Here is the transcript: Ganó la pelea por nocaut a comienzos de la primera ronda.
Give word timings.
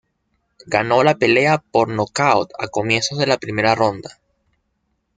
Ganó 0.65 1.03
la 1.03 1.13
pelea 1.17 1.59
por 1.59 1.87
nocaut 1.87 2.49
a 2.57 2.67
comienzos 2.69 3.19
de 3.19 3.27
la 3.27 3.37
primera 3.37 3.75
ronda. 3.75 4.19